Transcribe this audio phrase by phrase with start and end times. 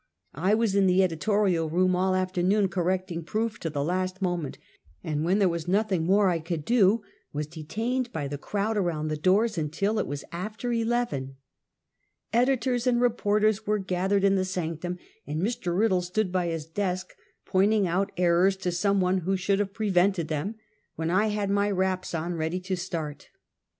[0.33, 4.57] I was in the editorial room all afternoon, correcting proof to the last moment,
[5.03, 9.09] and when there was nothing more I could do, was detained by the crowd around
[9.09, 11.35] the doors until it was after eleven.
[12.33, 15.77] Editors and reporters were gathered in the sanctum, and Mr.
[15.77, 17.13] Riddle stood by his desk
[17.45, 20.55] pointing out errors to some one who should have prevented them,
[20.95, 23.29] when I had my wraps on ready to start.
[23.31, 23.35] Mr.